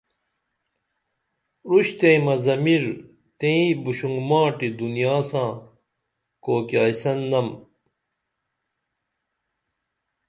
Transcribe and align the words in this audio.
اُرشتیئمہ 1.67 2.35
ضمیرتئیں 2.45 3.67
بُشونگماٹی 3.83 4.67
دنیا 4.79 5.15
ساں 5.29 5.49
کوئیکیاسن 6.43 7.17
نم 7.31 7.47